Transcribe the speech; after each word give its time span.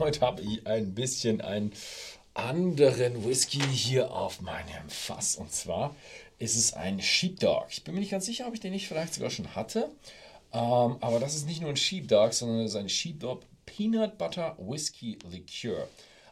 heute 0.00 0.20
habe 0.22 0.42
ich 0.42 0.66
ein 0.66 0.94
bisschen 0.94 1.40
einen 1.40 1.72
anderen 2.34 3.24
Whisky 3.24 3.60
hier 3.60 4.12
auf 4.12 4.40
meinem 4.40 4.88
Fass. 4.88 5.36
Und 5.36 5.52
zwar 5.52 5.94
ist 6.38 6.56
es 6.56 6.72
ein 6.72 7.00
Sheepdog. 7.00 7.66
Ich 7.68 7.84
bin 7.84 7.94
mir 7.94 8.00
nicht 8.00 8.10
ganz 8.10 8.24
sicher, 8.24 8.46
ob 8.48 8.54
ich 8.54 8.60
den 8.60 8.72
nicht 8.72 8.88
vielleicht 8.88 9.14
sogar 9.14 9.30
schon 9.30 9.54
hatte. 9.54 9.90
Ähm, 10.52 10.96
aber 11.00 11.20
das 11.20 11.34
ist 11.34 11.46
nicht 11.46 11.60
nur 11.60 11.70
ein 11.70 11.76
Sheepdog, 11.76 12.32
sondern 12.32 12.60
es 12.60 12.70
ist 12.72 12.76
ein 12.76 12.88
Sheepdog 12.88 13.42
Peanut 13.66 14.16
Butter 14.16 14.56
Whisky 14.58 15.18
Liqueur. 15.30 15.86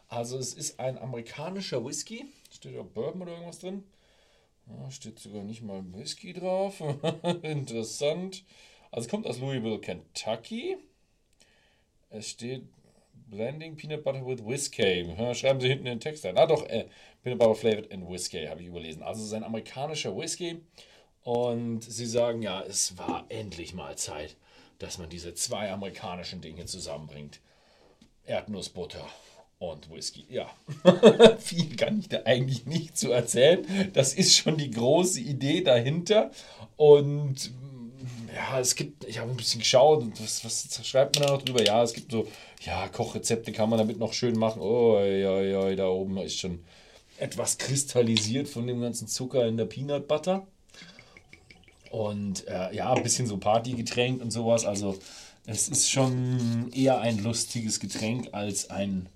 Also 0.07 0.37
es 0.39 0.55
ist 0.55 0.79
ein 0.79 0.97
amerikanischer 0.97 1.85
Whisky. 1.85 2.25
Steht 2.51 2.75
da 2.75 2.81
Bourbon 2.81 3.21
oder 3.21 3.33
irgendwas 3.33 3.59
drin? 3.59 3.83
Da 4.65 4.89
steht 4.89 5.19
sogar 5.19 5.43
nicht 5.43 5.61
mal 5.61 5.83
Whisky 5.93 6.33
drauf. 6.33 6.81
Interessant. 7.43 8.43
Also 8.91 9.05
es 9.05 9.11
kommt 9.11 9.27
aus 9.27 9.39
Louisville, 9.39 9.79
Kentucky. 9.79 10.77
Es 12.09 12.29
steht 12.29 12.63
Blending 13.29 13.75
Peanut 13.75 14.03
Butter 14.03 14.25
with 14.25 14.43
Whiskey. 14.43 15.05
Schreiben 15.35 15.59
Sie 15.59 15.67
hinten 15.67 15.85
den 15.85 15.99
Text 15.99 16.25
ein. 16.25 16.37
Ah 16.37 16.47
doch, 16.47 16.65
äh, 16.67 16.85
Peanut 17.23 17.39
Butter 17.39 17.55
Flavored 17.55 17.87
in 17.87 18.09
Whiskey 18.09 18.45
habe 18.47 18.61
ich 18.61 18.67
überlesen. 18.67 19.03
Also 19.03 19.21
es 19.21 19.27
ist 19.27 19.33
ein 19.33 19.43
amerikanischer 19.43 20.15
Whisky. 20.15 20.61
Und 21.23 21.83
sie 21.83 22.05
sagen, 22.05 22.41
ja, 22.41 22.61
es 22.61 22.97
war 22.97 23.25
endlich 23.29 23.73
mal 23.73 23.97
Zeit, 23.97 24.35
dass 24.79 24.97
man 24.97 25.09
diese 25.09 25.33
zwei 25.33 25.71
amerikanischen 25.71 26.41
Dinge 26.41 26.65
zusammenbringt. 26.65 27.39
Erdnussbutter 28.25 29.05
und 29.59 29.91
Whisky. 29.91 30.25
Ja, 30.29 30.49
viel 31.39 31.75
kann 31.75 31.99
ich 31.99 32.09
da 32.09 32.21
eigentlich 32.25 32.65
nicht 32.65 32.97
zu 32.97 33.11
erzählen. 33.11 33.91
Das 33.93 34.13
ist 34.13 34.37
schon 34.37 34.57
die 34.57 34.71
große 34.71 35.19
Idee 35.19 35.61
dahinter. 35.61 36.31
Und 36.77 37.51
ja, 38.35 38.59
es 38.59 38.75
gibt, 38.75 39.05
ich 39.05 39.19
habe 39.19 39.31
ein 39.31 39.37
bisschen 39.37 39.59
geschaut 39.59 40.01
und 40.01 40.21
was, 40.21 40.43
was 40.43 40.87
schreibt 40.87 41.17
man 41.17 41.27
da 41.27 41.33
noch 41.33 41.41
drüber? 41.41 41.63
Ja, 41.63 41.83
es 41.83 41.93
gibt 41.93 42.11
so, 42.11 42.27
ja, 42.61 42.87
Kochrezepte 42.87 43.51
kann 43.51 43.69
man 43.69 43.79
damit 43.79 43.97
noch 43.97 44.13
schön 44.13 44.37
machen. 44.37 44.61
Oh, 44.61 44.99
ja, 44.99 45.41
ja, 45.41 45.75
da 45.75 45.87
oben 45.87 46.17
ist 46.17 46.39
schon 46.39 46.63
etwas 47.17 47.57
kristallisiert 47.57 48.47
von 48.47 48.67
dem 48.67 48.81
ganzen 48.81 49.07
Zucker 49.07 49.47
in 49.47 49.57
der 49.57 49.65
Peanut 49.65 50.07
Butter. 50.07 50.47
Und 51.91 52.47
äh, 52.47 52.73
ja, 52.75 52.93
ein 52.93 53.03
bisschen 53.03 53.27
so 53.27 53.37
Partygetränk 53.37 54.21
und 54.21 54.31
sowas. 54.31 54.65
Also, 54.65 54.97
es 55.45 55.67
ist 55.69 55.89
schon 55.89 56.71
eher 56.71 57.01
ein 57.01 57.23
lustiges 57.23 57.79
Getränk 57.79 58.29
als 58.33 58.69
ein 58.69 59.09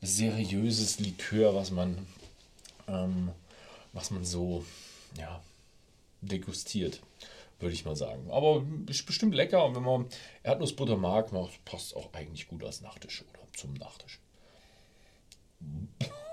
seriöses 0.00 1.00
Likör, 1.00 1.54
was 1.54 1.72
man, 1.72 2.06
ähm, 2.86 3.30
was 3.92 4.10
man 4.10 4.24
so, 4.24 4.64
ja, 5.18 5.42
degustiert 6.20 7.00
würde 7.60 7.74
ich 7.74 7.84
mal 7.84 7.96
sagen. 7.96 8.30
Aber 8.30 8.64
ist 8.88 9.06
bestimmt 9.06 9.34
lecker 9.34 9.64
und 9.64 9.76
wenn 9.76 9.82
man 9.82 10.06
Erdnussbutter 10.42 10.96
mag, 10.96 11.30
passt 11.64 11.96
auch 11.96 12.12
eigentlich 12.12 12.48
gut 12.48 12.64
als 12.64 12.80
Nachtisch 12.80 13.22
oder 13.22 13.40
zum 13.56 13.74
Nachtisch. 13.74 14.20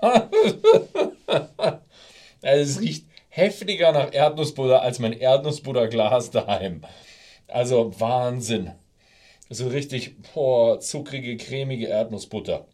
also 0.00 1.82
es 2.42 2.80
riecht 2.80 3.06
heftiger 3.28 3.92
nach 3.92 4.12
Erdnussbutter 4.12 4.82
als 4.82 4.98
mein 4.98 5.12
Erdnussbutterglas 5.12 6.30
daheim. 6.30 6.82
Also 7.46 7.98
Wahnsinn. 8.00 8.72
So 9.50 9.68
richtig 9.68 10.16
boah, 10.34 10.80
zuckrige, 10.80 11.36
cremige 11.36 11.86
Erdnussbutter. 11.86 12.66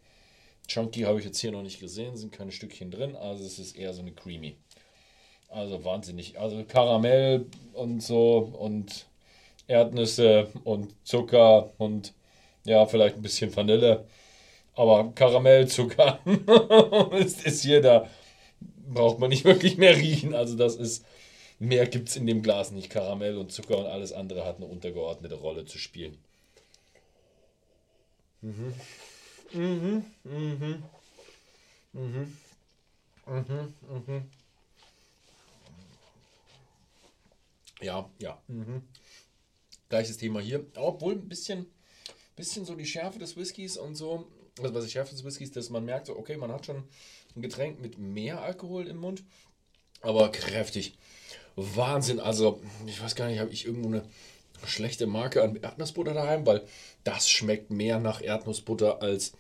Chunky 0.66 1.02
habe 1.02 1.18
ich 1.18 1.24
jetzt 1.24 1.41
hier 1.41 1.52
noch 1.52 1.62
nicht 1.62 1.80
gesehen, 1.80 2.16
sind 2.16 2.33
keine 2.33 2.50
Stückchen 2.50 2.91
drin, 2.91 3.16
also 3.16 3.44
es 3.44 3.58
ist 3.58 3.77
eher 3.77 3.92
so 3.92 4.00
eine 4.00 4.12
creamy. 4.12 4.56
Also 5.48 5.84
wahnsinnig. 5.84 6.38
Also 6.38 6.64
Karamell 6.64 7.46
und 7.72 8.02
so 8.02 8.38
und 8.58 9.06
Erdnüsse 9.66 10.48
und 10.64 10.94
Zucker 11.04 11.72
und 11.78 12.12
ja, 12.64 12.86
vielleicht 12.86 13.16
ein 13.16 13.22
bisschen 13.22 13.54
Vanille. 13.54 14.06
Aber 14.74 15.12
Karamellzucker 15.14 16.18
ist, 17.12 17.44
ist 17.46 17.62
hier, 17.62 17.80
da 17.80 18.08
braucht 18.88 19.18
man 19.18 19.30
nicht 19.30 19.44
wirklich 19.44 19.77
mehr 19.78 19.96
riechen. 19.96 20.34
Also 20.34 20.56
das 20.56 20.77
ist, 20.77 21.04
mehr 21.58 21.86
gibt 21.86 22.08
es 22.08 22.16
in 22.16 22.27
dem 22.27 22.42
Glas 22.42 22.72
nicht. 22.72 22.90
Karamell 22.90 23.36
und 23.38 23.52
Zucker 23.52 23.78
und 23.78 23.86
alles 23.86 24.12
andere 24.12 24.44
hat 24.44 24.56
eine 24.56 24.66
untergeordnete 24.66 25.36
Rolle 25.36 25.64
zu 25.64 25.78
spielen. 25.78 26.18
Mhm. 28.42 28.74
Mhm. 29.52 30.04
Mhm. 30.24 30.83
Mhm. 31.92 32.36
Mhm. 33.27 33.74
Mhm. 33.88 34.43
Ja, 37.84 38.11
ja. 38.18 38.42
Mhm. 38.48 38.83
Gleiches 39.89 40.17
Thema 40.17 40.40
hier. 40.40 40.67
Obwohl 40.77 41.12
ein 41.12 41.28
bisschen, 41.28 41.67
bisschen 42.34 42.64
so 42.64 42.74
die 42.74 42.86
Schärfe 42.86 43.18
des 43.18 43.36
Whiskys 43.36 43.77
und 43.77 43.95
so. 43.95 44.27
Also 44.58 44.74
was 44.74 44.84
die 44.84 44.90
Schärfe 44.90 45.14
des 45.14 45.24
Whiskys, 45.24 45.52
dass 45.52 45.70
man 45.70 45.84
merkt, 45.84 46.06
so, 46.06 46.17
okay, 46.17 46.36
man 46.36 46.50
hat 46.50 46.67
schon 46.67 46.84
ein 47.36 47.42
Getränk 47.42 47.80
mit 47.80 47.98
mehr 47.98 48.40
Alkohol 48.40 48.86
im 48.86 48.98
Mund, 48.98 49.24
aber 50.00 50.30
kräftig. 50.30 50.96
Wahnsinn. 51.56 52.20
Also, 52.20 52.61
ich 52.86 53.00
weiß 53.00 53.14
gar 53.14 53.28
nicht, 53.28 53.39
habe 53.39 53.52
ich 53.52 53.67
irgendwo 53.67 53.89
eine 53.89 54.02
schlechte 54.64 55.06
Marke 55.06 55.42
an 55.42 55.56
Erdnussbutter 55.56 56.14
daheim, 56.14 56.46
weil 56.46 56.66
das 57.05 57.28
schmeckt 57.28 57.70
mehr 57.70 57.98
nach 58.01 58.22
Erdnussbutter 58.22 59.02
als 59.02 59.33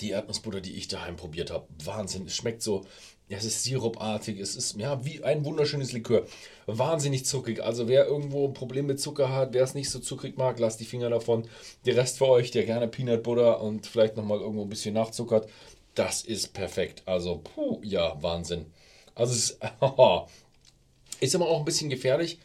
die 0.00 0.10
Erdnussbutter, 0.10 0.60
die 0.60 0.74
ich 0.74 0.88
daheim 0.88 1.16
probiert 1.16 1.50
habe. 1.50 1.66
Wahnsinn. 1.84 2.26
Es 2.26 2.36
schmeckt 2.36 2.62
so 2.62 2.86
ja, 3.28 3.38
es 3.38 3.44
ist 3.44 3.64
sirupartig, 3.64 4.38
es 4.38 4.54
ist 4.54 4.76
ja 4.76 5.02
wie 5.04 5.24
ein 5.24 5.44
wunderschönes 5.44 5.92
Likör. 5.92 6.26
Wahnsinnig 6.66 7.24
zuckrig. 7.24 7.62
Also 7.62 7.88
wer 7.88 8.06
irgendwo 8.06 8.46
ein 8.46 8.52
Problem 8.52 8.86
mit 8.86 9.00
Zucker 9.00 9.30
hat, 9.30 9.54
wer 9.54 9.64
es 9.64 9.74
nicht 9.74 9.88
so 9.90 9.98
zuckrig 9.98 10.36
mag, 10.36 10.58
lasst 10.58 10.80
die 10.80 10.84
Finger 10.84 11.08
davon. 11.08 11.48
Der 11.86 11.96
Rest 11.96 12.18
für 12.18 12.28
euch, 12.28 12.50
der 12.50 12.64
gerne 12.64 12.86
Peanut 12.86 13.22
Butter 13.22 13.62
und 13.62 13.86
vielleicht 13.86 14.16
nochmal 14.16 14.40
irgendwo 14.40 14.62
ein 14.62 14.68
bisschen 14.68 14.94
nachzuckert, 14.94 15.48
das 15.94 16.22
ist 16.22 16.52
perfekt. 16.52 17.02
Also, 17.06 17.40
puh, 17.42 17.80
ja, 17.82 18.20
Wahnsinn. 18.22 18.66
Also 19.14 19.32
es 19.32 19.50
ist, 19.50 19.60
ist 21.20 21.34
aber 21.34 21.48
auch 21.48 21.60
ein 21.60 21.64
bisschen 21.64 21.88
gefährlich, 21.88 22.38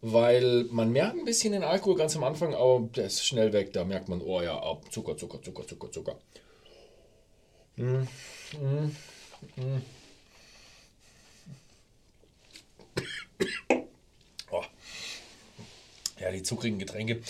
weil 0.00 0.64
man 0.70 0.92
merkt 0.92 1.18
ein 1.18 1.24
bisschen 1.24 1.52
den 1.52 1.64
Alkohol 1.64 1.96
ganz 1.96 2.14
am 2.14 2.24
Anfang, 2.24 2.54
aber 2.54 2.88
der 2.94 3.06
ist 3.06 3.26
schnell 3.26 3.52
weg. 3.52 3.72
Da 3.72 3.84
merkt 3.84 4.08
man, 4.08 4.20
oh 4.20 4.40
ja, 4.40 4.60
Zucker, 4.90 5.16
Zucker, 5.16 5.42
Zucker, 5.42 5.66
Zucker, 5.66 5.90
Zucker. 5.90 6.16
Mm, 7.76 8.06
mm, 8.60 8.96
mm. 9.56 9.82
Oh. 14.52 14.64
Ja, 16.30 16.36
die 16.36 16.44
zuckrigen 16.44 16.78
Getränke. 16.78 17.20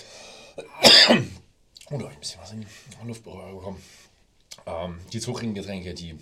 Oh, 1.93 1.99
da 1.99 2.05
habe 2.05 2.13
ich 2.13 2.19
ein 2.19 2.21
bisschen 2.21 2.41
was 2.41 2.53
in 2.53 2.61
die 2.61 3.07
Luftberührung 3.09 3.57
bekommen. 3.57 3.83
Ähm, 4.65 5.01
die 5.13 5.19
zuckrigen 5.19 5.55
Getränke, 5.55 5.93
die 5.93 6.17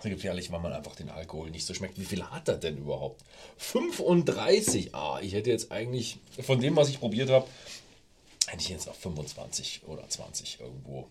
sind 0.00 0.12
gefährlich, 0.12 0.50
weil 0.50 0.60
man 0.60 0.72
einfach 0.72 0.96
den 0.96 1.10
Alkohol 1.10 1.50
nicht 1.50 1.66
so 1.66 1.74
schmeckt. 1.74 1.98
Wie 1.98 2.06
viel 2.06 2.22
hat 2.22 2.48
er 2.48 2.56
denn 2.56 2.78
überhaupt? 2.78 3.22
35. 3.58 4.94
Ah, 4.94 5.20
ich 5.20 5.34
hätte 5.34 5.50
jetzt 5.50 5.70
eigentlich, 5.70 6.20
von 6.40 6.58
dem, 6.62 6.74
was 6.74 6.88
ich 6.88 7.00
probiert 7.00 7.28
habe, 7.28 7.46
hätte 8.46 8.62
ich 8.62 8.70
jetzt 8.70 8.88
auf 8.88 8.96
25 8.96 9.82
oder 9.86 10.08
20 10.08 10.58
irgendwo 10.60 11.10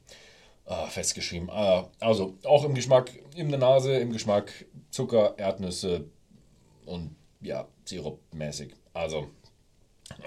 äh, 0.66 0.88
festgeschrieben. 0.88 1.50
Äh, 1.50 1.84
also 2.00 2.34
auch 2.46 2.64
im 2.64 2.74
Geschmack, 2.74 3.12
in 3.36 3.50
der 3.50 3.60
Nase, 3.60 3.96
im 3.98 4.12
Geschmack 4.12 4.66
Zucker, 4.90 5.38
Erdnüsse 5.38 6.06
und 6.88 7.16
ja, 7.42 7.68
sirupmäßig. 7.86 8.74
Also 8.94 9.28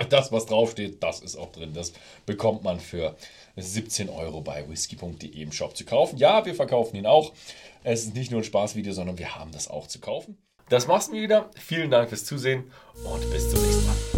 das, 0.09 0.33
was 0.33 0.47
draufsteht, 0.47 1.03
das 1.03 1.21
ist 1.21 1.37
auch 1.37 1.53
drin. 1.53 1.73
Das 1.75 1.93
bekommt 2.27 2.63
man 2.63 2.81
für 2.81 3.17
17 3.57 4.09
Euro 4.09 4.41
bei 4.41 4.69
whisky.de 4.69 5.29
im 5.29 5.53
Shop 5.53 5.77
zu 5.77 5.85
kaufen. 5.85 6.17
Ja, 6.19 6.45
wir 6.45 6.55
verkaufen 6.55 6.97
ihn 6.97 7.07
auch. 7.07 7.33
Es 7.83 8.05
ist 8.05 8.15
nicht 8.15 8.31
nur 8.31 8.41
ein 8.41 8.45
Spaßvideo, 8.45 8.93
sondern 8.93 9.19
wir 9.19 9.35
haben 9.37 9.53
das 9.53 9.69
auch 9.69 9.87
zu 9.87 10.01
kaufen. 10.01 10.37
Das 10.69 10.87
war's 10.87 11.11
mir 11.11 11.23
wieder. 11.23 11.51
Vielen 11.57 11.91
Dank 11.91 12.09
fürs 12.09 12.25
Zusehen 12.25 12.71
und 13.05 13.31
bis 13.31 13.51
zum 13.51 13.61
nächsten 13.61 13.87
Mal. 13.87 14.10